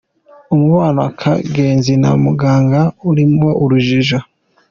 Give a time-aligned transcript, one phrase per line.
[0.55, 4.19] Umubano wa Kagenzi na Muganga urimo urujijo.